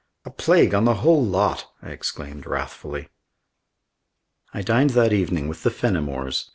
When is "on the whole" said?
0.73-1.23